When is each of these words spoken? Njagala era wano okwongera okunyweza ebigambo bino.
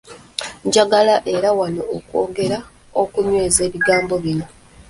Njagala 0.67 1.15
era 1.35 1.49
wano 1.59 1.83
okwongera 1.97 2.57
okunyweza 3.01 3.59
ebigambo 3.67 4.13
bino. 4.23 4.45